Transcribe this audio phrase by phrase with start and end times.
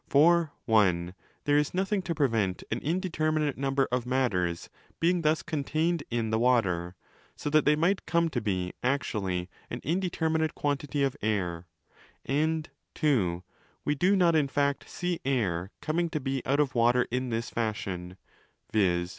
[0.07, 1.13] For (i)
[1.43, 4.67] there is nothing to prevent an indeterminate number of matters
[4.99, 6.95] being thus 'contained in' the water,
[7.35, 11.67] so that they might come to be actually an indeterminate quantity of air ;°
[12.25, 12.71] and
[13.03, 13.43] (ii)
[13.85, 17.51] we do not in fact see air coming to be out of water in this
[17.51, 18.17] fashion,
[18.73, 19.07] viz.